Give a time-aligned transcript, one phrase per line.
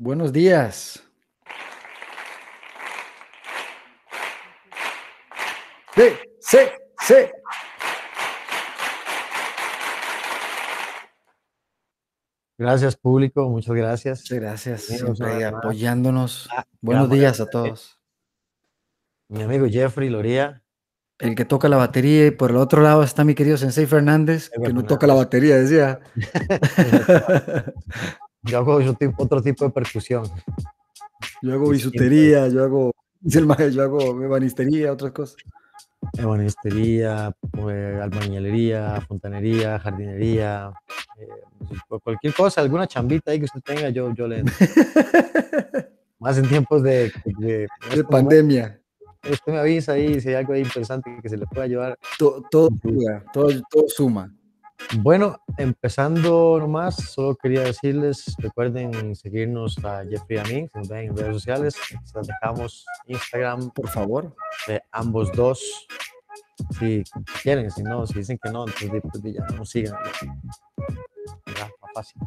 [0.00, 1.02] Buenos días.
[5.92, 6.02] Sí,
[6.38, 6.58] sí,
[7.00, 7.14] sí.
[12.56, 13.48] Gracias, público.
[13.48, 14.24] Muchas gracias.
[14.30, 16.48] Gracias, siempre apoyándonos.
[16.52, 18.00] Ah, Buenos días a todos.
[19.28, 20.62] Mi amigo Jeffrey Loría.
[21.18, 24.48] El que toca la batería y por el otro lado está mi querido Sensei Fernández,
[24.50, 25.98] que no toca la batería, decía.
[28.42, 30.24] Yo hago otro tipo, otro tipo de percusión.
[31.42, 35.36] Yo hago bisutería, yo hago, yo hago ebanistería, otras cosas.
[36.16, 37.32] Ebanistería,
[37.68, 40.70] eh, albañilería, fontanería, jardinería,
[41.18, 41.26] eh,
[41.88, 44.42] pues, cualquier cosa, alguna chambita ahí que usted tenga, yo, yo le.
[46.20, 47.12] Más en tiempos de.
[47.24, 48.80] de- De pandemia.
[49.30, 51.98] usted me avisa ahí si hay algo ahí interesante que se le pueda ayudar.
[52.18, 54.32] To- Todo, ayuda, todo, todo suma.
[54.96, 60.88] Bueno, empezando nomás, solo quería decirles, recuerden seguirnos a Jeffrey y a mí, si nos
[60.88, 64.34] ven en redes sociales, se las dejamos Instagram Por favor.
[64.66, 65.86] de ambos dos,
[66.78, 67.04] si
[67.42, 69.94] quieren, si no, si dicen que no, entonces pues, ya no sigan.
[71.46, 72.20] Ya, más fácil.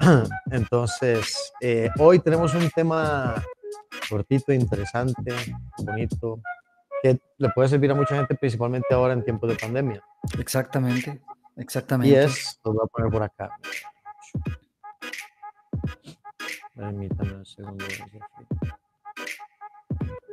[0.50, 3.42] Entonces, eh, hoy tenemos un tema
[4.08, 5.34] cortito, interesante,
[5.78, 6.40] bonito,
[7.02, 10.02] que le puede servir a mucha gente, principalmente ahora en tiempos de pandemia.
[10.38, 11.20] Exactamente.
[11.58, 12.24] Y Exactamente.
[12.24, 13.50] es, lo voy a poner por acá.
[16.74, 17.84] Permítame un segundo.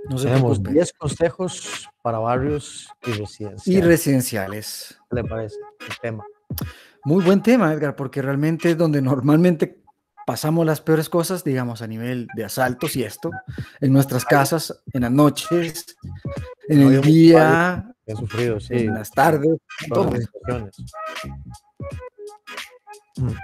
[0.08, 0.72] No se Tenemos preocupe.
[0.74, 3.68] 10 consejos para barrios y residenciales.
[3.68, 5.02] Y residenciales.
[5.10, 5.58] ¿Qué le parece
[5.90, 6.24] el tema?
[7.04, 9.82] Muy buen tema, Edgar, porque realmente es donde normalmente
[10.28, 13.32] pasamos las peores cosas, digamos, a nivel de asaltos y esto,
[13.80, 15.98] en nuestras casas, en las noches,
[16.68, 18.74] en el día, que han sufrido, sí.
[18.76, 19.58] en las tardes,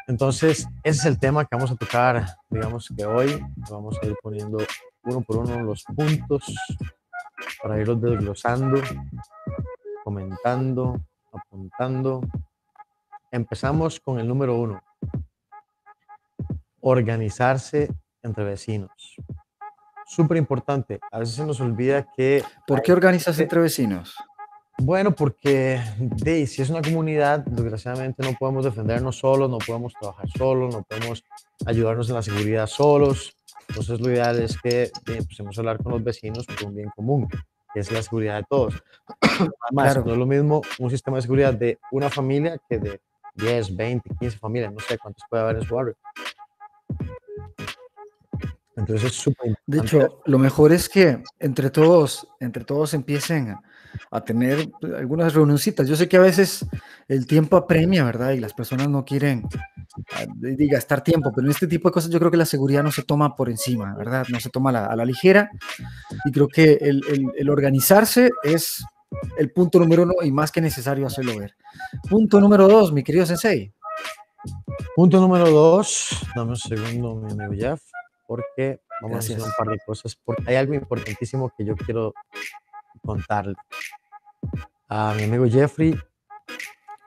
[0.08, 4.16] Entonces, ese es el tema que vamos a tocar, digamos que hoy vamos a ir
[4.22, 4.60] poniendo
[5.04, 6.54] uno por uno los puntos
[7.62, 8.82] para irlos desglosando,
[10.04, 11.02] comentando,
[11.32, 12.22] apuntando.
[13.32, 14.84] Empezamos con el número uno.
[16.82, 17.90] Organizarse
[18.22, 19.16] entre vecinos.
[20.06, 21.00] Súper importante.
[21.12, 24.16] A veces se nos olvida que ¿Por qué organizas entre vecinos?
[24.82, 30.30] Bueno, porque de, si es una comunidad, desgraciadamente no podemos defendernos solos, no podemos trabajar
[30.38, 31.24] solos, no podemos
[31.66, 33.36] ayudarnos en la seguridad solos.
[33.70, 36.90] Entonces lo ideal es que eh, empecemos a hablar con los vecinos por un bien
[36.96, 37.28] común,
[37.74, 38.84] que es la seguridad de todos.
[39.22, 40.04] Además, Claro.
[40.06, 43.02] no es lo mismo un sistema de seguridad de una familia que de
[43.36, 45.96] 10, 20, 15 familias, no sé cuántos puede haber en su barrio.
[48.76, 53.56] Entonces es súper De hecho, lo mejor es que entre todos, entre todos empiecen
[54.10, 55.88] a tener pues, algunas reunioncitas.
[55.88, 56.66] Yo sé que a veces
[57.08, 58.32] el tiempo apremia, ¿verdad?
[58.32, 59.44] Y las personas no quieren
[60.14, 60.26] ah,
[60.70, 63.04] gastar tiempo, pero en este tipo de cosas yo creo que la seguridad no se
[63.04, 64.26] toma por encima, ¿verdad?
[64.30, 65.50] No se toma a la, a la ligera.
[66.26, 68.84] Y creo que el, el- el organizarse es
[69.38, 71.56] el punto número uno y más que necesario hacerlo ver.
[72.10, 73.74] Punto número dos, mi querido Sensei.
[74.96, 77.82] Punto número dos, dame un segundo, mi amigo Jeff,
[78.26, 80.16] porque vamos a hacer un par de cosas.
[80.24, 82.14] Porque hay algo importantísimo que yo quiero
[83.02, 83.56] contarle
[84.90, 85.96] a mi amigo Jeffrey.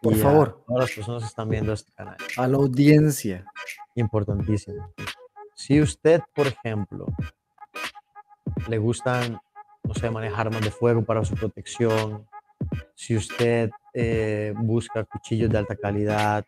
[0.01, 0.65] Por y a favor.
[0.67, 2.17] todas las personas que están viendo este canal.
[2.37, 3.45] A la audiencia.
[3.95, 4.93] Importantísimo.
[5.55, 7.07] Si usted, por ejemplo,
[8.69, 9.39] le gustan,
[9.83, 12.27] no sé, manejar armas de fuego para su protección,
[12.95, 16.45] si usted eh, busca cuchillos de alta calidad,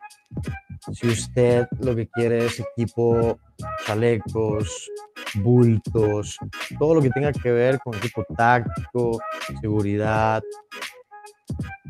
[0.91, 3.39] si usted lo que quiere es equipo,
[3.85, 4.89] chalecos,
[5.35, 6.37] bultos,
[6.79, 9.19] todo lo que tenga que ver con equipo táctico,
[9.61, 10.43] seguridad,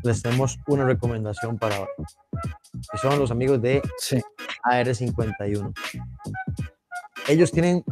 [0.02, 1.88] les tenemos una recomendación para hoy.
[2.90, 4.20] Que son los amigos de Sí.
[4.64, 5.72] AR51.
[7.28, 7.84] Ellos tienen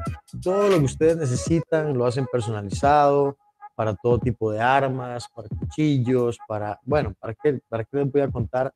[0.42, 3.36] todo lo que ustedes necesitan, lo hacen personalizado
[3.74, 8.22] para todo tipo de armas, para cuchillos, para, bueno, ¿para qué, para qué les voy
[8.22, 8.72] a contar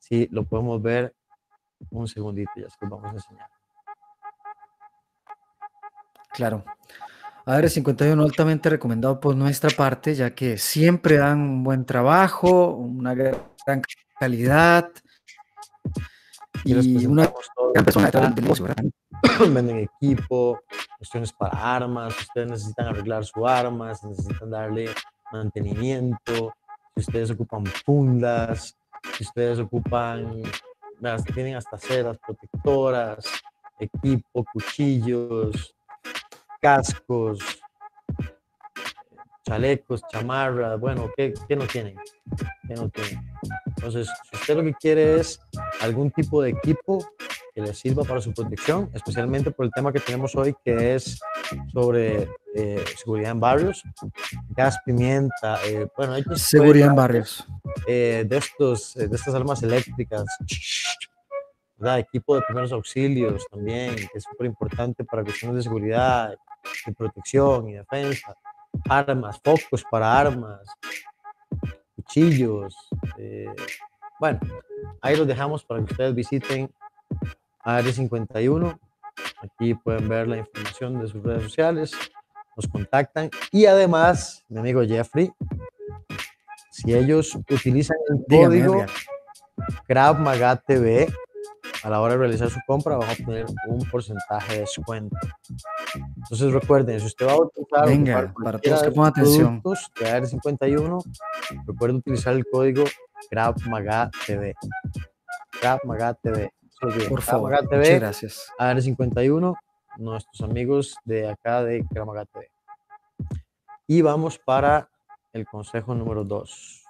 [0.00, 1.14] si lo podemos ver
[1.90, 2.50] un segundito?
[2.56, 3.48] Ya se los vamos a enseñar.
[6.32, 6.64] Claro.
[7.46, 13.82] AR51 altamente recomendado por nuestra parte, ya que siempre dan un buen trabajo, una gran
[14.18, 14.90] calidad
[16.64, 17.32] Y y una
[17.72, 18.34] gran persona detrás acá.
[18.34, 18.84] del negocio, ¿verdad?
[19.52, 20.60] venden equipo,
[20.98, 24.90] cuestiones para armas, ustedes necesitan arreglar su arma, si necesitan darle
[25.32, 26.52] mantenimiento,
[26.94, 28.76] si ustedes ocupan fundas,
[29.16, 30.42] si ustedes ocupan,
[31.34, 33.24] tienen hasta ceras protectoras,
[33.78, 35.74] equipo, cuchillos,
[36.60, 37.40] cascos,
[39.44, 41.96] chalecos, chamarras, bueno, ¿qué, qué no tienen?
[42.68, 43.32] ¿Qué no tienen?
[43.66, 45.40] Entonces, si usted lo que quiere es
[45.80, 47.04] algún tipo de equipo,
[47.54, 51.18] que les sirva para su protección, especialmente por el tema que tenemos hoy, que es
[51.72, 53.82] sobre eh, seguridad en barrios,
[54.50, 57.44] gas, pimienta, eh, bueno, hay seguridad en barrios,
[57.86, 60.24] eh, de estos, de estas armas eléctricas,
[61.76, 61.98] ¿verdad?
[61.98, 66.36] equipo de primeros auxilios también, que es súper importante para cuestiones de seguridad,
[66.86, 68.34] y protección y defensa,
[68.88, 70.60] armas, focos para armas,
[71.96, 72.74] cuchillos,
[74.18, 74.38] bueno,
[75.00, 76.70] ahí los dejamos para que ustedes visiten
[77.62, 78.78] Área 51.
[79.42, 81.92] Aquí pueden ver la información de sus redes sociales,
[82.56, 85.32] nos contactan y además, mi amigo Jeffrey,
[86.70, 88.84] si ellos utilizan el código
[90.66, 91.08] TV
[91.82, 95.16] a la hora de realizar su compra, van a obtener un porcentaje de descuento.
[96.30, 99.60] Entonces recuerden, si usted va a utilizar Venga, para todos que pongan atención.
[99.98, 100.98] de Área 51,
[101.66, 102.84] recuerden utilizar el código
[104.24, 104.54] TV.
[106.22, 106.50] TV.
[107.08, 108.46] Por favor, muchas gracias.
[108.60, 109.56] AR51,
[109.98, 112.48] nuestros amigos de acá de Kramaga TV.
[113.88, 114.88] Y vamos para
[115.32, 116.84] el consejo número 2.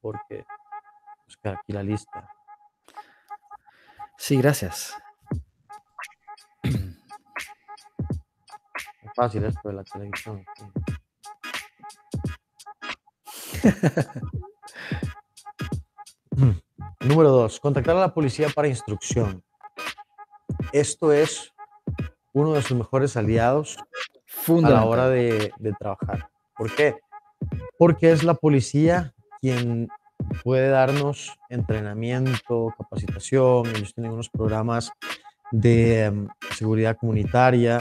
[0.00, 0.46] Porque
[1.26, 2.30] buscar aquí la lista.
[4.16, 4.96] Sí, gracias.
[9.14, 10.44] Fácil esto de la televisión.
[17.00, 19.42] Número dos, contactar a la policía para instrucción.
[20.72, 21.52] Esto es
[22.32, 23.78] uno de sus mejores aliados
[24.48, 26.28] a la hora de, trabajar.
[26.56, 26.96] ¿Por qué?
[27.78, 29.88] Porque es la policía quien
[30.42, 33.66] puede darnos entrenamiento, capacitación.
[33.68, 34.90] Ellos tienen unos programas
[35.50, 37.80] de em, seguridad comunitaria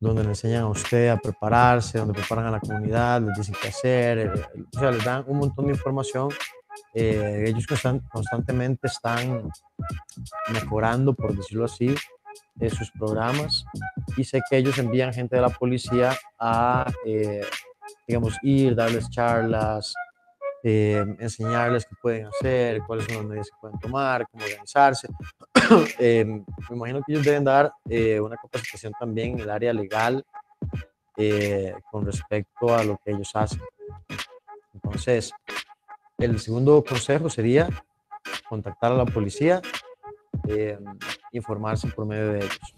[0.00, 3.68] donde le enseñan a usted a prepararse, donde preparan a la comunidad, les dicen qué
[3.68, 4.30] hacer, eh,
[4.74, 6.28] o sea, les dan un montón de información.
[6.94, 7.66] Eh, ellos
[8.10, 9.50] constantemente están
[10.52, 11.94] mejorando, por decirlo así,
[12.60, 13.64] eh, sus programas.
[14.16, 17.42] Y sé que ellos envían gente de la policía a, eh,
[18.06, 19.94] digamos, ir, darles charlas,
[20.62, 25.08] enseñarles qué pueden hacer, cuáles son las medidas que pueden tomar, cómo organizarse.
[26.00, 26.44] me
[26.76, 27.72] imagino que ellos deben dar
[28.20, 30.24] una capacitación también en el área legal
[31.90, 33.60] con respecto a lo que ellos hacen.
[34.74, 35.32] Entonces,
[36.18, 37.68] el segundo consejo sería
[38.48, 39.62] contactar a la policía,
[40.48, 40.78] eh,
[41.32, 42.74] informarse por medio de ellos.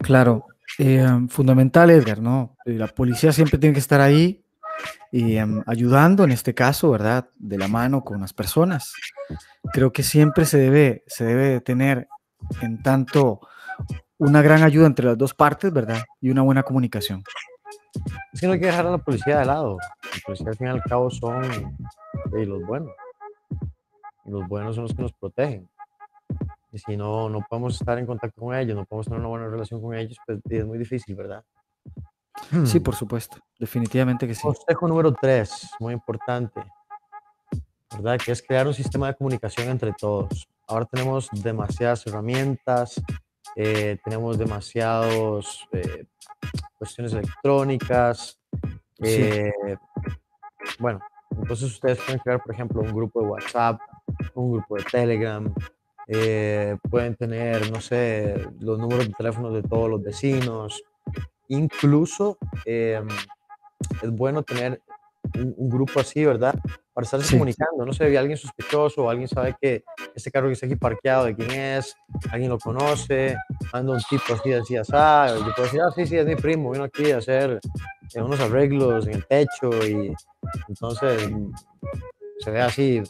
[0.00, 0.46] Claro,
[0.78, 2.56] eh, fundamental, Edgar, ¿no?
[2.64, 4.44] Eh, la policía siempre tiene que estar ahí
[5.12, 7.28] y ayudando, en este caso, ¿verdad?
[7.36, 8.92] De la mano con las personas.
[9.72, 12.08] Creo que siempre se debe, se debe tener
[12.60, 13.40] en tanto
[14.18, 16.02] una gran ayuda entre las dos partes, ¿verdad?
[16.20, 17.22] Y una buena comunicación.
[18.32, 19.78] Es que no hay que dejar a la policía de lado.
[20.02, 21.42] La policía al fin y al cabo son
[22.32, 22.90] los buenos.
[24.24, 25.68] Y los buenos son los que nos protegen.
[26.72, 29.48] Y si no, no podemos estar en contacto con ellos, no podemos tener una buena
[29.48, 31.42] relación con ellos, pues es muy difícil, ¿verdad?
[32.64, 33.38] Sí, por supuesto.
[33.58, 34.42] Definitivamente que sí.
[34.42, 36.62] Consejo número tres, muy importante,
[37.94, 38.18] ¿verdad?
[38.22, 40.46] Que es crear un sistema de comunicación entre todos.
[40.68, 43.00] Ahora tenemos demasiadas herramientas,
[43.54, 46.04] eh, tenemos demasiados eh,
[46.78, 48.38] cuestiones electrónicas.
[48.98, 49.52] Eh,
[50.78, 51.00] bueno,
[51.30, 53.80] entonces ustedes pueden crear, por ejemplo, un grupo de WhatsApp,
[54.34, 55.54] un grupo de Telegram,
[56.90, 60.82] pueden tener, no sé, los números de teléfono de todos los vecinos.
[61.48, 63.00] Incluso es
[64.10, 64.80] bueno tener
[65.34, 66.54] un, grupo así, ¿verdad?
[66.92, 67.84] Para estarse comunicando.
[67.84, 69.84] No sé, si alguien sospechoso o alguien sabe que
[70.14, 71.94] este carro que está aquí parqueado, de quién es,
[72.30, 73.36] alguien lo conoce,
[73.72, 76.70] anda un tipo así, así, así, yo puedo decir, ah, sí, sí, es mi primo,
[76.70, 77.60] vino aquí a hacer
[78.14, 80.14] eh, unos arreglos en el techo y
[80.68, 81.30] entonces
[82.38, 83.02] se ve así,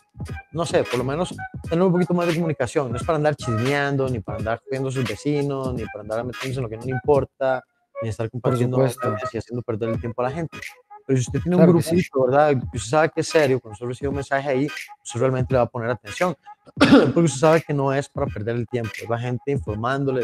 [0.52, 1.34] no sé, por lo menos
[1.68, 2.90] tener un poquito más de comunicación.
[2.90, 6.24] No es para andar chismeando, ni para andar viendo a sus vecinos, ni para andar
[6.24, 7.64] metiéndose en lo que no le importa,
[8.02, 10.58] ni estar compartiendo y haciendo perder el tiempo a la gente.
[11.06, 12.50] Pero si usted tiene un grupito, ¿verdad?
[12.50, 14.66] Que usted sabe que es serio, cuando usted recibe un mensaje ahí,
[15.04, 16.34] usted realmente le va a poner atención.
[16.76, 20.22] Porque usted sabe que no es para perder el tiempo, es la gente informándole,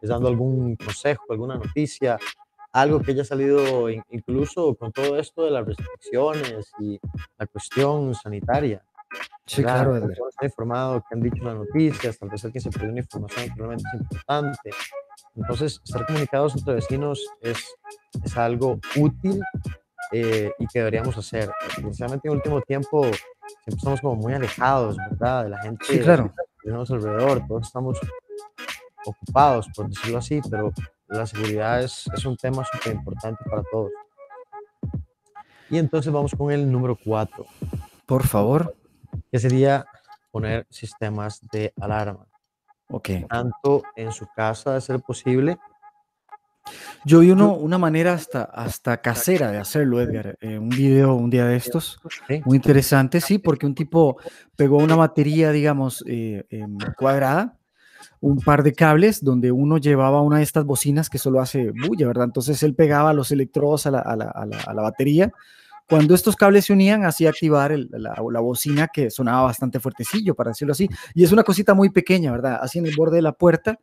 [0.00, 2.18] les dando algún consejo, alguna noticia,
[2.72, 6.98] algo que haya salido incluso con todo esto de las restricciones y
[7.36, 8.82] la cuestión sanitaria.
[9.44, 9.96] Sí, claro.
[9.96, 13.54] Está informado, que han dicho las noticias, tal vez alguien se perdió una información que
[13.56, 14.70] realmente es importante.
[15.34, 17.74] Entonces, estar comunicados entre vecinos es,
[18.22, 19.42] es algo útil
[20.12, 21.50] eh, y que deberíamos hacer.
[21.76, 25.44] Especialmente en el último tiempo, siempre estamos como muy alejados, ¿verdad?
[25.44, 26.32] De la gente sí, claro.
[26.36, 27.98] que tenemos alrededor, todos estamos
[29.06, 30.72] ocupados, por decirlo así, pero
[31.08, 33.90] la seguridad es, es un tema súper importante para todos.
[35.70, 37.46] Y entonces vamos con el número cuatro.
[38.06, 38.76] Por favor.
[39.30, 39.86] Que sería
[40.30, 42.26] poner sistemas de alarma.
[42.92, 43.08] Ok.
[43.28, 45.58] tanto en su casa, de ser posible.
[47.04, 50.36] Yo vi uno, una manera hasta, hasta casera de hacerlo, Edgar.
[50.40, 51.98] eh, un video un día de estos,
[52.44, 54.18] muy interesante, sí, porque un tipo
[54.56, 57.58] pegó una batería, digamos, eh, em, cuadrada,
[58.20, 62.06] un par de cables donde uno llevaba una de estas bocinas que solo hace bulla,
[62.06, 62.26] ¿verdad?
[62.26, 65.32] Entonces él pegaba los electrodos a la, a la- a la- a la batería.
[65.92, 70.34] Cuando estos cables se unían, hacía activar el- la, la bocina que sonaba bastante fuertecillo,
[70.34, 70.88] para decirlo así.
[71.14, 72.58] Y es una cosita muy pequeña, ¿verdad?
[72.62, 73.78] Así en el borde de la puerta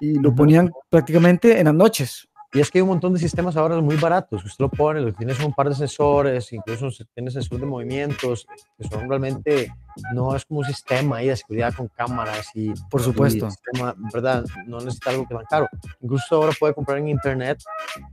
[0.00, 2.28] y lo ponían prácticamente en las noches.
[2.56, 4.42] Y es que hay un montón de sistemas ahora muy baratos.
[4.42, 8.46] Usted lo pone, lo tienes un par de sensores, incluso tiene sensor de movimientos,
[8.78, 9.70] que son realmente,
[10.14, 13.50] no es como un sistema ahí de seguridad con cámaras y, Por y supuesto.
[13.50, 14.42] sistema, ¿verdad?
[14.66, 15.68] No necesita algo que tan caro.
[16.00, 17.62] Incluso ahora puede comprar en internet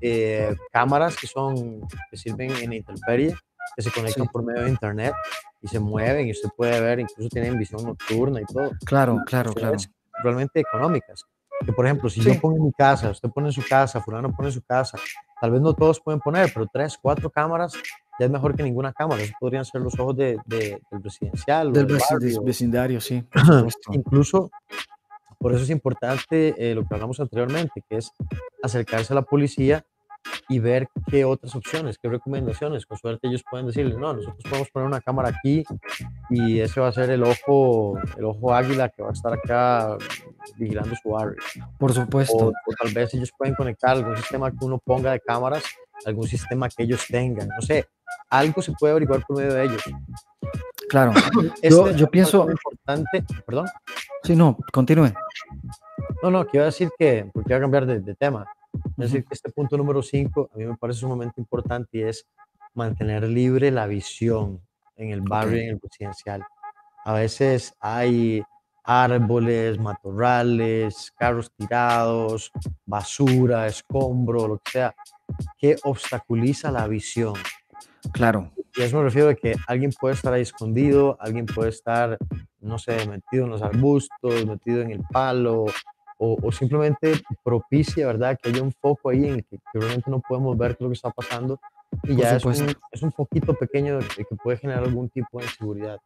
[0.02, 1.80] eh, cámaras que son,
[2.12, 3.34] que sirven en intemperie,
[3.78, 4.30] que se conectan Sí.
[4.34, 5.14] por medio de internet
[5.62, 8.72] y se mueven y usted puede ver, incluso tienen visión nocturna y todo.
[8.84, 9.78] Claro, claro, claro.
[10.22, 11.24] realmente económicas.
[11.66, 12.34] Que por ejemplo, si Sí.
[12.34, 14.98] yo pongo en mi casa, usted pone en su casa, fulano pone en su casa,
[15.40, 17.74] tal vez no todos pueden poner, pero tres, cuatro cámaras
[18.20, 19.22] ya es mejor que ninguna cámara.
[19.24, 21.70] Esos podrían ser los ojos de, de- del residencial.
[21.70, 22.44] o Del del barrio.
[22.44, 23.24] vecindario, sí.
[23.92, 24.52] Incluso,
[25.40, 28.12] por eso es importante eh, lo que hablamos anteriormente, que es
[28.62, 29.84] acercarse a la policía
[30.50, 32.86] y ver qué otras opciones, qué recomendaciones.
[32.86, 35.64] Con suerte ellos pueden decirle, no, nosotros podemos poner una cámara aquí
[36.30, 39.98] y ese va a ser el ojo, el ojo águila que va a estar acá
[40.58, 41.38] vigilando su barrio.
[41.78, 42.48] Por O, supuesto.
[42.48, 45.64] o tal vez ellos pueden conectar algún sistema que uno ponga de cámaras,
[46.06, 47.88] algún sistema que ellos tengan, no sé,
[48.30, 49.84] algo se puede averiguar por medio de ellos.
[50.90, 51.14] Claro.
[51.56, 52.48] Este Yo, yo pienso.
[52.50, 53.68] importante, perdón,
[54.24, 55.12] Sí, no, continúe.
[56.22, 58.46] no, no, quiero decir que, porque voy a cambiar de, de tema,
[58.98, 62.28] es decir, que este punto número 5 a mí me parece sumamente importante y es
[62.74, 64.62] mantener libre la visión
[64.96, 66.44] en el barrio en el residencial.
[67.06, 68.44] A veces hay
[68.84, 72.52] árboles, matorrales, carros tirados,
[72.86, 74.96] basura, escombro, lo que sea,
[75.58, 77.34] que obstaculiza la visión.
[78.12, 78.52] Claro.
[78.76, 82.18] Y a eso me refiero de que alguien puede estar ahí escondido, alguien puede estar,
[82.60, 85.66] no sé, metido en los arbustos, metido en el palo,
[86.18, 88.38] o, o simplemente propicia, ¿verdad?
[88.42, 90.88] Que haya un foco ahí en el que, que realmente no podemos ver es lo
[90.88, 91.60] que está pasando.
[92.04, 96.00] Y ya es un, es un foquito pequeño que puede generar algún tipo de inseguridad.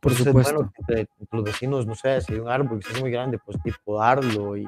[0.00, 0.72] Por Entonces, es bueno supuesto.
[0.74, 3.38] que entre, entre los vecinos, no sé, si hay un árbol que está muy grande,
[3.38, 4.62] pues tipo darlo y,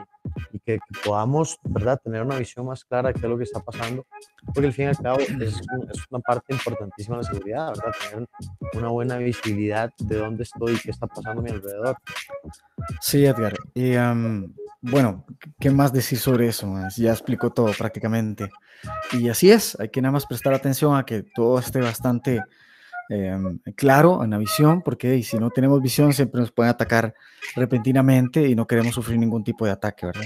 [0.53, 3.45] y que, que podamos, ¿verdad?, tener una visión más clara de qué es lo que
[3.45, 4.05] está pasando,
[4.53, 7.69] porque al fin y al cabo es, un- es una parte importantísima de la seguridad,
[7.75, 8.29] ¿verdad?, tener
[8.75, 11.97] una buena visibilidad de dónde estoy y qué está pasando a mi alrededor.
[13.01, 13.55] Sí, Edgar.
[13.75, 15.25] Y, am, bueno,
[15.59, 16.73] ¿qué más decir sobre eso?
[16.97, 18.51] Ya explicó todo prácticamente.
[19.13, 22.43] Y así es, hay que nada más prestar atención a que todo esté bastante
[23.09, 27.15] em, claro en la visión, porque si no tenemos visión siempre nos pueden atacar
[27.57, 30.25] repentinamente y no queremos sufrir ningún tipo de ataque, ¿verdad?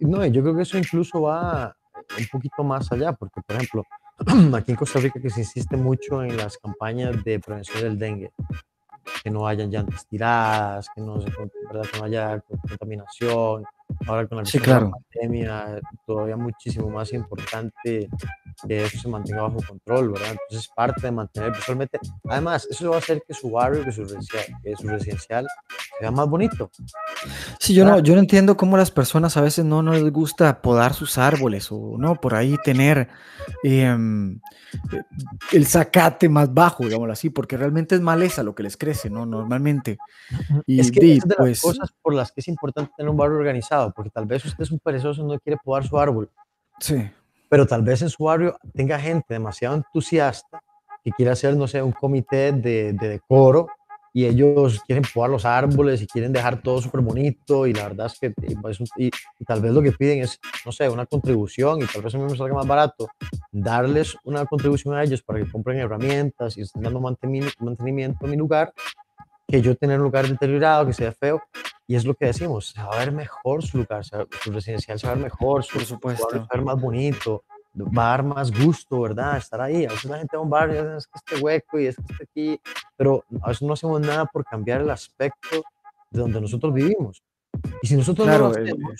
[0.00, 1.74] No, yo creo que eso incluso va
[2.18, 3.84] un poquito más allá, porque, por ejemplo,
[4.56, 8.32] aquí en Costa Rica que se insiste mucho en las campañas de prevención del dengue,
[9.22, 13.64] que no hayan llantas tiradas, que no, que no haya co- contaminación.
[14.06, 14.90] Ahora con la Sí, de la claro.
[14.90, 18.08] pandemia, todavía muchísimo más importante
[18.66, 20.32] que eso se mantenga bajo control, ¿verdad?
[20.32, 21.98] Entonces, parte de mantener visualmente.
[22.28, 25.46] Además, eso va a hacer que su barrio, que su residencial, que su residencial
[25.98, 26.70] sea más bonito.
[27.58, 30.60] Sí, yo no, yo no entiendo cómo las personas a veces no, no les gusta
[30.62, 33.08] podar sus árboles o no, por ahí tener
[33.62, 34.36] em,
[34.92, 35.02] eh,
[35.52, 39.26] el zacate más bajo, digámoslo así, porque realmente es maleza lo que les crece, ¿no?
[39.26, 39.98] Normalmente.
[40.66, 43.16] Y Es que es de las pues, cosas por las que es importante tener un
[43.16, 46.30] barrio organizado, porque tal vez usted es un perezoso y no quiere podar su árbol,
[46.80, 47.08] sí,
[47.48, 50.60] pero tal vez en su barrio tenga gente demasiado entusiasta
[51.04, 53.68] que quiere hacer, no sé, un comité de, de decoro
[54.16, 58.06] y ellos quieren podar los árboles y quieren dejar todo súper bonito y la verdad
[58.06, 59.10] es que y, pues, y-
[59.44, 62.24] tal vez lo que piden es, no sé, una contribución y tal vez a mí
[62.24, 63.08] me salga más barato
[63.52, 68.28] darles una contribución a ellos para que compren herramientas y estén dando manteni- mantenimiento a
[68.28, 68.72] mi lugar
[69.46, 71.42] que yo tener un lugar deteriorado, que sea feo.
[71.86, 74.50] Y es lo que decimos, se va a ver mejor su lugar, se va- su
[74.52, 76.46] residencial se va a ver mejor, su, por su barrio se va supuesto.
[76.50, 77.44] a ver más bonito,
[77.76, 79.36] va a dar más gusto, ¿verdad?
[79.36, 79.84] Estar ahí.
[79.84, 81.96] A veces la gente va a un barrio, "Ah, es que este hueco y es
[81.96, 82.60] que este aquí,
[82.96, 85.62] pero a veces no hacemos nada por cambiar el aspecto
[86.10, 87.22] de donde nosotros vivimos.
[87.82, 88.94] Y si nosotros no Claro, lo el- hacemos,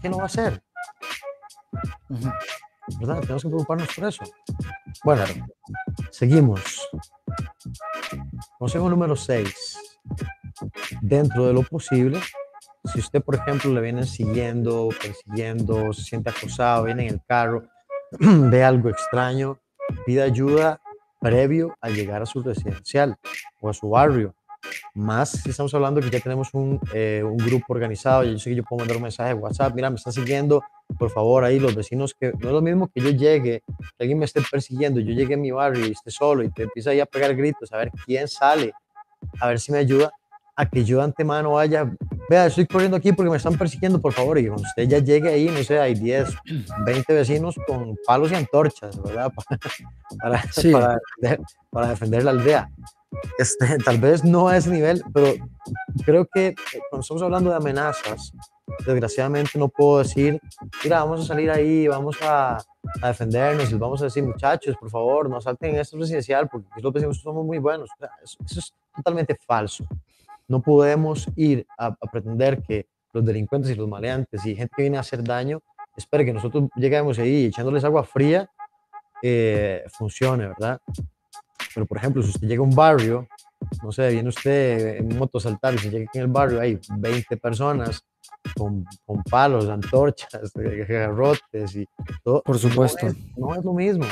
[0.00, 0.62] ¿quién lo va a hacer?
[3.00, 3.20] ¿Verdad?
[3.20, 4.24] Tenemos que preocuparnos por eso.
[5.04, 5.24] Bueno,
[6.10, 6.88] seguimos.
[8.58, 9.76] Consejo número 6.
[11.02, 12.20] Dentro de lo posible,
[12.92, 17.64] si usted, por ejemplo, le vienen siguiendo, persiguiendo, se siente acosado, viene en el carro,
[18.10, 19.58] ve algo extraño,
[20.04, 20.80] pida ayuda
[21.20, 23.16] previo a llegar a su residencial
[23.60, 24.34] o a su barrio.
[24.94, 28.56] Más si estamos hablando que ya tenemos un, eh, un grupo organizado, yo sé que
[28.56, 30.62] yo puedo mandar un mensaje de WhatsApp, mira, me están siguiendo,
[30.98, 34.18] por favor, ahí los vecinos, que no es lo mismo que yo llegue, que alguien
[34.18, 37.00] me esté persiguiendo, yo llegue a mi barrio y esté solo y te empieza ahí
[37.00, 38.72] a pegar gritos, a ver quién sale,
[39.40, 40.12] a ver si me ayuda,
[40.56, 41.90] a que yo de antemano vaya,
[42.30, 45.28] vea, estoy corriendo aquí porque me están persiguiendo, por favor, y cuando usted ya llegue
[45.28, 46.28] ahí, no sé, hay 10,
[46.86, 49.30] 20 vecinos con palos y antorchas, ¿verdad?
[50.22, 52.70] Para, para, defender, para defender la aldea.
[53.38, 55.34] Este, tal vez no a ese nivel, pero
[56.04, 56.54] creo que
[56.90, 58.32] cuando estamos hablando de amenazas,
[58.84, 60.40] desgraciadamente no puedo decir,
[60.82, 62.56] mira, vamos a salir ahí, vamos a,
[63.02, 66.68] a defendernos, y vamos a decir, muchachos, por favor, no salten en esto residencial porque
[66.80, 67.90] los vecinos somos muy buenos.
[68.22, 69.86] eso, eso, es totalmente falso.
[70.48, 74.82] No podemos ir a, a, pretender que los delincuentes y los maleantes y gente que
[74.82, 75.62] viene a hacer daño,
[75.96, 78.48] espere que nosotros lleguemos ahí echándoles agua fría,
[79.22, 80.80] eh, funcione, ¿verdad?
[81.74, 83.26] Pero, por ejemplo, si usted llega a un barrio,
[83.82, 86.78] no sé, viene usted en moto saltar y se llega aquí en el barrio, hay
[86.98, 88.04] 20 personas
[88.56, 91.86] con, con palos, antorchas, garrotes y
[92.22, 92.42] todo.
[92.42, 93.06] Por supuesto.
[93.06, 94.04] No es, no es, lo mismo.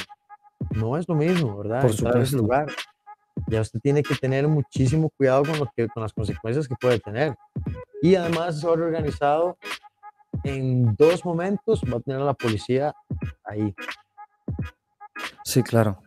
[0.74, 1.82] No es lo mismo, ¿verdad?
[1.82, 2.36] Por supuesto.
[2.36, 2.66] Lugar,
[3.46, 6.98] ya usted tiene que tener muchísimo cuidado con, lo que, con las consecuencias que puede
[6.98, 7.34] tener.
[8.02, 9.58] Y además, ser organizado
[10.42, 12.94] en dos momentos va a tener a la policía
[13.44, 13.74] ahí.
[15.44, 16.00] Sí, claro.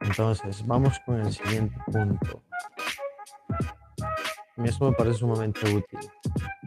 [0.00, 2.42] Entonces, vamos con el siguiente punto.
[4.56, 6.00] A mí eso me parece sumamente útil.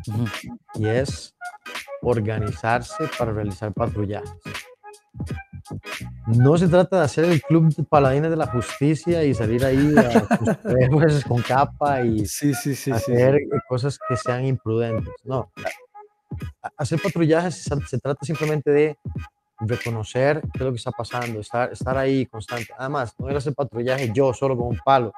[0.08, 0.60] Uh -huh.
[0.76, 1.36] Y es
[2.02, 4.53] organizarse para realizar patrullajes.
[6.28, 9.94] No se trata de hacer el club de paladines de la justicia y salir ahí
[9.98, 10.28] a
[11.28, 15.14] con capa y sí, sí, sí, hacer cosas que sean imprudentes.
[15.26, 15.52] No,
[16.78, 18.98] hacer patrullajes se, trata simplemente de
[19.60, 22.74] reconocer qué es lo que está pasando, estar, estar ahí constante.
[22.78, 25.14] Además, no ir a hacer patrullaje yo solo con un palo.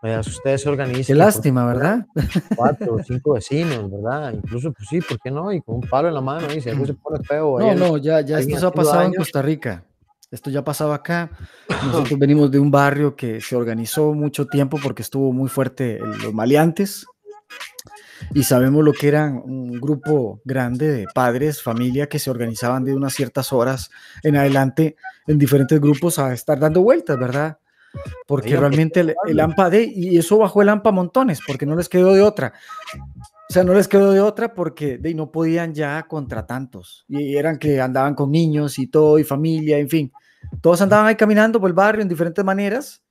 [0.00, 1.14] Pues, ustedes se organizan.
[1.14, 2.06] Qué lástima, ¿verdad?
[2.56, 4.32] Cuatro o cinco vecinos, ¿verdad?
[4.32, 5.52] Incluso, pues sí, ¿por qué no?
[5.52, 7.58] Y con un palo en la mano, y si algo se pone feo.
[7.58, 9.08] No, no, ya, ya esto se ha pasado daño.
[9.08, 9.84] en Costa Rica.
[10.30, 11.30] Esto ya ha pasado acá.
[11.86, 16.32] Nosotros venimos de un barrio que se organizó mucho tiempo porque estuvo muy fuerte los
[16.32, 17.06] maleantes
[18.34, 22.94] y sabemos lo que eran un grupo grande de padres, familia que se organizaban de
[22.94, 23.90] unas ciertas horas
[24.22, 27.58] en adelante en diferentes grupos a estar dando vueltas, ¿verdad?
[28.26, 31.88] Porque realmente el, el AMPA de, y eso bajó el AMPA montones, porque no les
[31.88, 32.52] quedó de otra.
[33.48, 37.04] O sea, no les quedó de otra porque de, no podían ya contra tantos.
[37.08, 40.12] Y eran que andaban con niños y todo, y familia, en fin.
[40.60, 43.02] Todos andaban ahí caminando por el barrio en diferentes maneras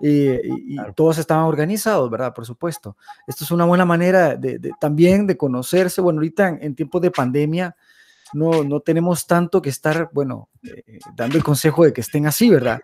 [0.00, 2.34] y, y, y, todos estaban organizados, ¿verdad?
[2.34, 2.96] Por supuesto.
[3.26, 6.00] Esto es una buena manera de, de también de conocerse.
[6.00, 7.76] Bueno, ahorita en, en, tiempos de pandemia
[8.34, 12.50] no, no tenemos tanto que estar, bueno, eh, dando el consejo de que estén así,
[12.50, 12.80] ¿verdad?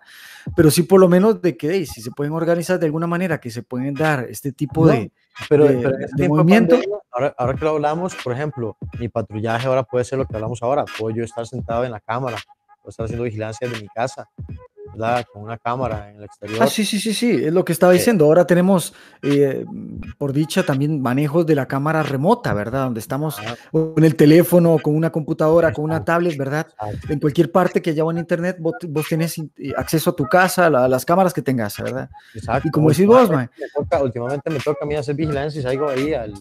[0.55, 3.39] Pero sí por lo menos de que hey, si se pueden organizar de alguna manera,
[3.39, 5.11] que se pueden dar este tipo no, de,
[5.49, 6.75] pero, de, pero de movimiento.
[6.75, 10.35] Pandemia, ahora, ahora que lo hablamos, por ejemplo, mi patrullaje ahora puede ser lo que
[10.35, 10.85] hablamos ahora.
[10.97, 12.37] Puedo yo estar sentado en la cámara,
[12.81, 14.27] puedo estar haciendo vigilancia de mi casa,
[14.91, 15.25] ¿verdad?
[15.31, 16.59] Con una cámara en el exterior.
[16.61, 18.25] Ah, sí, sí, sí, sí, es lo que estaba diciendo.
[18.25, 19.65] Ahora tenemos, eh,
[20.17, 22.85] por dicha, también manejos de la cámara remota, ¿verdad?
[22.85, 23.55] Donde estamos ah.
[23.71, 26.67] con el teléfono, con una computadora, con una tablet, ¿verdad?
[27.09, 29.41] En cualquier parte que haya en internet, vos, vos tenés
[29.77, 32.09] acceso a tu casa, a las cámaras que tengas, ¿verdad?
[32.33, 32.67] Exacto.
[32.67, 33.49] Y como decís vos, man.
[33.57, 36.33] Me toca, últimamente me toca a mí hacer vigilancia y salgo ahí al.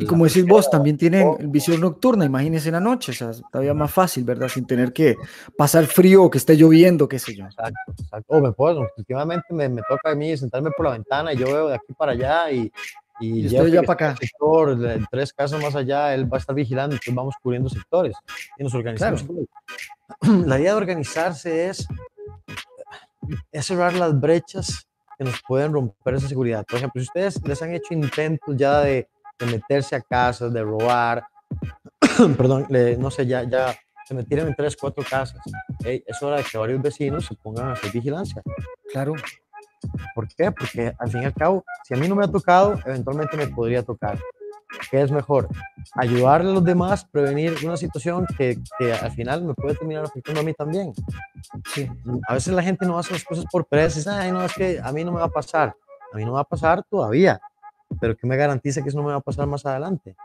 [0.00, 3.74] Y como decís vos, también tienen visión nocturna, imagínense en la noche, o sea, todavía
[3.74, 4.48] más fácil, ¿verdad?
[4.48, 5.16] Sin tener que
[5.56, 7.44] pasar frío o que esté lloviendo, qué sé yo.
[7.44, 8.34] Exacto, exacto.
[8.34, 11.46] O me puedo, últimamente me, me, toca a mí sentarme por la ventana y yo
[11.46, 12.72] veo de aquí para allá y.
[13.18, 14.16] Y, y estoy ya para acá.
[14.20, 14.78] Sector,
[15.10, 18.14] tres casas más allá, él va a estar vigilando, entonces vamos cubriendo sectores
[18.58, 19.22] y nos organizamos.
[19.22, 19.46] Claro.
[20.46, 21.88] La idea de organizarse es,
[23.50, 24.86] es cerrar las brechas
[25.18, 26.64] que nos pueden romper esa seguridad.
[26.66, 30.62] Por ejemplo, si ustedes les han hecho intentos ya de, de meterse a casas, de
[30.62, 31.24] robar,
[32.36, 33.74] perdón, le, no sé, ya, ya
[34.06, 35.40] se metieron en tres, cuatro casas.
[35.84, 38.42] Hey, es hora de que varios vecinos se pongan a hacer vigilancia.
[38.92, 39.14] Claro.
[40.14, 40.50] ¿Por qué?
[40.52, 43.48] Porque al fin y al cabo, si a mí no me ha tocado, eventualmente me
[43.48, 44.18] podría tocar.
[44.90, 45.48] ¿Qué es mejor?
[45.94, 50.40] Ayudarle a los demás, prevenir una situación que, que al final me puede terminar afectando
[50.40, 50.92] a mí también.
[51.74, 51.88] Sí.
[52.28, 54.06] A veces la gente no hace las cosas por precios.
[54.06, 55.74] Ay, no, es que a mí no me va a pasar.
[56.12, 57.40] A mí no me va a pasar todavía.
[58.00, 60.16] Pero ¿qué me garantiza que eso no me va a pasar más adelante?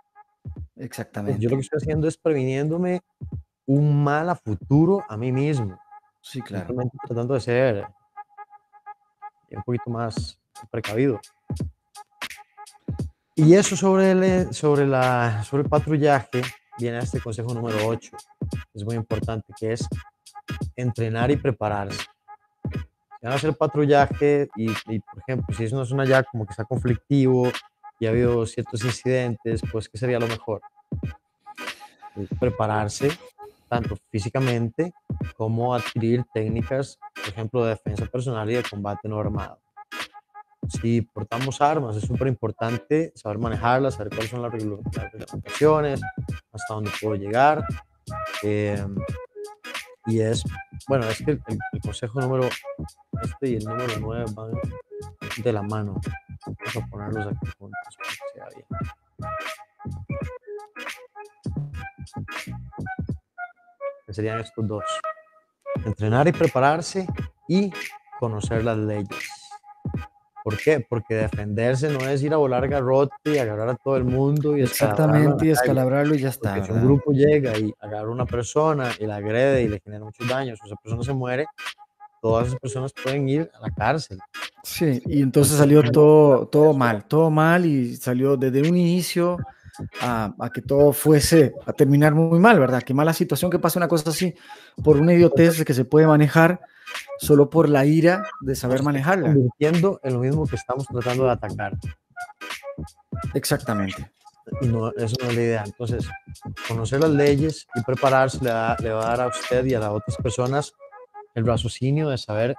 [0.75, 1.39] Exactamente.
[1.39, 3.01] Yo lo que estoy haciendo es previniéndome
[3.65, 5.79] un mal a futuro a mí mismo.
[6.21, 6.67] Sí, claro.
[6.67, 7.87] Simplemente tratando de ser
[9.51, 11.19] un poquito más precavido.
[13.35, 16.41] Y eso sobre el, sobre la, sobre el patrullaje
[16.77, 18.11] viene a este consejo número 8.
[18.73, 19.87] Es muy importante, que es
[20.75, 22.03] entrenar y prepararse.
[23.21, 26.51] Van a hacer patrullaje y, y, por ejemplo, si es una zona ya como que
[26.51, 27.47] está conflictivo
[27.99, 30.61] y ha habido ciertos incidentes, pues ¿qué sería lo mejor?
[32.15, 33.09] Pues, prepararse
[33.69, 34.93] tanto físicamente
[35.37, 39.59] como adquirir técnicas, por ejemplo, de defensa personal y de combate no armado.
[40.67, 46.01] Si portamos armas, es súper importante saber manejarlas, saber cuáles son las reglamentaciones,
[46.51, 47.65] hasta dónde puedo llegar.
[48.43, 48.85] Eh,
[50.05, 50.43] y es,
[50.87, 52.49] bueno, es que el, el, consejo número
[53.23, 54.51] este y el número 9 van
[55.43, 55.99] de la mano.
[56.45, 58.65] Vamos a ponerlos aquí juntos para que sea bien.
[64.09, 64.83] Serían estos dos.
[65.85, 67.07] Entrenar y prepararse
[67.47, 67.71] y
[68.19, 69.41] conocer las leyes.
[70.43, 70.85] ¿Por qué?
[70.87, 74.63] Porque defenderse no es ir a volar garrote y agarrar a todo el mundo y
[74.63, 76.55] Exactamente, y descalabrarlo y ya está.
[76.55, 79.79] Porque si un grupo llega y agarra a una persona y la agrede y le
[79.79, 81.45] genera muchos daños, o esa persona se muere,
[82.21, 84.19] todas esas personas pueden ir a la cárcel.
[84.63, 89.37] Sí, y entonces salió todo, todo mal, todo mal y salió desde un inicio
[90.01, 92.83] a, a, que todo fuese a terminar muy mal, ¿verdad?
[92.83, 94.35] Qué mala situación que pase una cosa así
[94.83, 96.61] por una idiotez que se puede manejar
[97.19, 99.33] solo por la ira de saber manejarla.
[99.33, 101.77] Convirtiendo en lo mismo que estamos tratando de atacar.
[103.33, 104.11] Exactamente.
[104.61, 105.63] Y no, eso no es la idea.
[105.65, 106.07] Entonces,
[106.67, 109.79] conocer las leyes y prepararse le, da, le va a dar a usted y a
[109.79, 110.73] las otras personas
[111.35, 112.55] el raciocinio de saber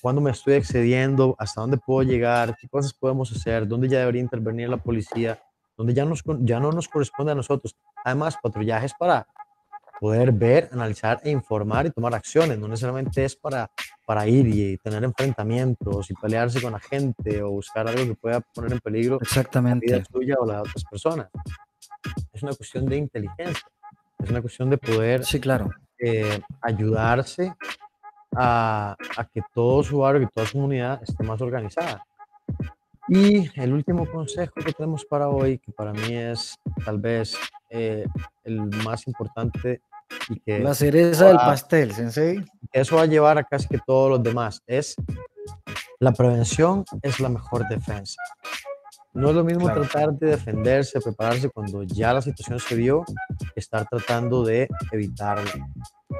[0.00, 4.22] cuándo me estoy excediendo, hasta dónde puedo llegar, qué cosas podemos hacer, dónde ya debería
[4.22, 5.42] intervenir la policía,
[5.76, 7.76] dónde ya, nos, ya no nos corresponde a nosotros.
[8.04, 9.26] Además, patrullajes para
[10.00, 12.58] poder ver, analizar e informar y tomar acciones.
[12.58, 13.70] No necesariamente es para,
[14.06, 18.40] para ir y tener enfrentamientos y pelearse con la gente o buscar algo que pueda
[18.40, 19.86] poner en peligro Exactamente.
[19.90, 21.28] la vida tuya o la de otras personas.
[22.32, 23.66] Es una cuestión de inteligencia.
[24.18, 25.70] Es una cuestión de poder sí, claro.
[25.98, 27.54] Eh, ayudarse
[28.34, 32.04] a, a, que todo su barrio y toda su comunidad esté más organizada.
[33.08, 37.36] Y el último consejo que tenemos para hoy, que para mí es tal vez
[37.70, 38.06] eh,
[38.44, 39.80] el más importante
[40.28, 40.58] y que...
[40.58, 42.44] La cereza del pastel, Sensei.
[42.72, 44.60] Eso va a llevar a casi que todos los demás.
[44.66, 44.96] Es
[45.98, 48.20] la prevención es la mejor defensa.
[49.16, 49.80] No es lo mismo claro.
[49.80, 53.02] tratar de defenderse, prepararse cuando ya la situación se que
[53.56, 55.50] estar tratando de evitarla,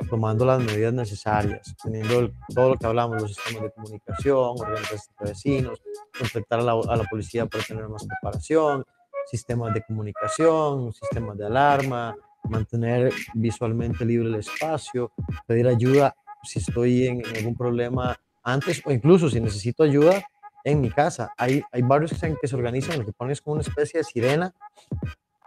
[0.08, 5.10] tomando las medidas necesarias, teniendo el, todo lo que hablamos, los sistemas de comunicación, organizaciones
[5.20, 5.82] de vecinos,
[6.18, 8.82] contactar a la, a la policía para tener más preparación,
[9.30, 12.16] sistemas de comunicación, sistemas de alarma,
[12.48, 15.12] mantener visualmente libre el espacio,
[15.46, 20.24] pedir ayuda si estoy en, en algún problema antes o incluso si necesito ayuda
[20.66, 21.32] en mi casa.
[21.38, 23.98] Hay, hay barrios que se, que se organizan, lo que ponen es como una especie
[24.00, 24.52] de sirena,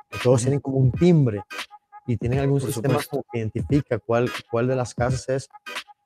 [0.09, 1.43] que todos tienen como un timbre
[2.07, 3.25] y tienen algún Por sistema supuesto.
[3.31, 5.49] que identifica cuál, cuál de las casas es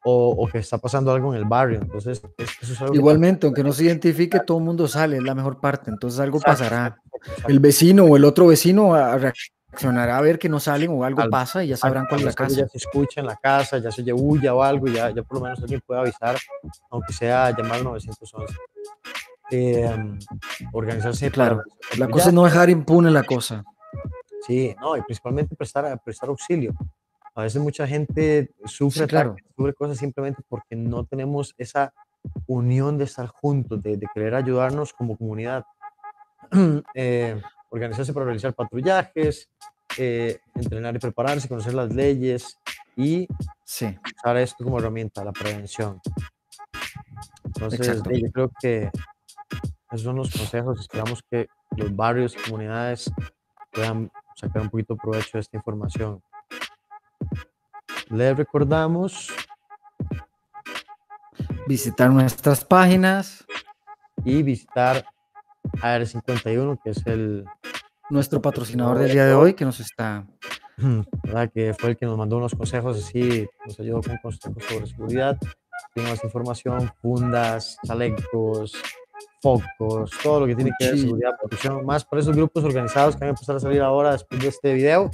[0.04, 1.80] o, o que está pasando algo en el barrio.
[1.82, 5.18] Entonces, es- eso es algo que Igualmente, aunque no se identifique, todo el mundo sale,
[5.18, 5.92] es la mejor parte.
[5.92, 6.86] Entonces algo Exacto, pasará.
[6.88, 7.48] exacto, exacto.
[7.52, 11.30] El vecino o el otro vecino reaccionará a ver que no salen o algo Al-
[11.30, 12.62] pasa y ya sabrán cuál es la casa.
[12.62, 15.38] Ya se escucha en la casa, ya se oye bulla o algo, ya, ya por
[15.38, 16.36] lo menos alguien puede avisar,
[16.90, 18.54] aunque sea llamar al 911.
[19.56, 20.18] Eh,
[20.72, 23.64] organizarse Claro, para- La cosa es no dejar impune la cosa.
[24.48, 26.74] Sí, no, y principalmente prestar, prestar auxilio.
[27.36, 29.32] A veces mucha gente sufre, Sí, claro.
[29.32, 31.94] ataques, sufre cosas simplemente porque no tenemos esa
[32.48, 35.66] unión de estar juntos, de, de querer ayudarnos como comunidad.
[36.96, 39.50] Eh, organizarse para realizar patrullajes,
[39.98, 42.58] eh, entrenar y prepararse, conocer las leyes
[42.96, 43.28] y
[43.64, 46.00] Sí, usar esto como herramienta, la prevención.
[47.46, 48.92] Entonces, yo creo que
[49.94, 50.80] esos son los consejos.
[50.80, 53.12] Esperamos que los barrios y comunidades
[53.72, 56.22] puedan sacar un poquito provecho de esta información.
[58.10, 59.30] Les recordamos
[61.68, 63.46] visitar nuestras páginas,
[64.26, 65.06] y visitar
[65.82, 67.46] AR51, que es el,
[68.10, 70.26] nuestro patrocinador del día de hoy que nos está
[71.24, 71.52] ¿verdad?
[71.54, 75.38] que fue el que nos mandó unos consejos así, nos ayudó con consejos sobre seguridad.
[75.94, 78.74] Tiene más información, fundas, chalecos,
[79.44, 81.10] focos, todo lo que tiene que ver Cuchillo.
[81.10, 84.42] seguridad, protección, más para esos grupos organizados que van a empezar a salir ahora después
[84.42, 85.12] de este video.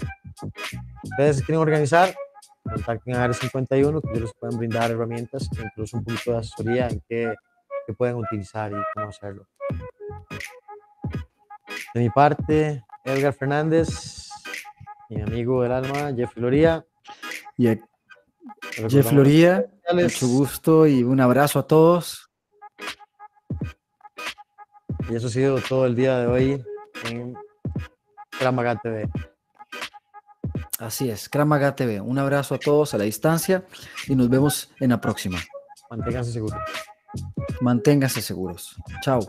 [1.04, 2.14] Ustedes se quieren organizar,
[2.64, 7.02] contacten a AR51, que ellos les pueden brindar herramientas incluso un poquito de asesoría en
[7.10, 7.34] qué,
[7.88, 9.48] qué pueden utilizar y cómo hacerlo.
[11.96, 14.30] De mi parte, Edgar Fernández,
[15.10, 16.86] mi amigo del alma, Jeffrey Loría.
[17.58, 19.66] y Jeff Floría.
[19.92, 22.29] Mucho gusto y un abrazo a todos.
[25.10, 26.66] Y eso ha sido todo el día de hoy
[27.06, 27.36] en
[28.38, 29.10] Kramaga TV.
[30.78, 32.00] Así es, Kramaga TV.
[32.00, 33.66] Un abrazo a todos a la distancia
[34.08, 35.40] y nos vemos en la próxima.
[35.90, 36.60] Manténganse seguros.
[37.60, 38.76] Manténganse seguros.
[39.02, 39.20] Chao.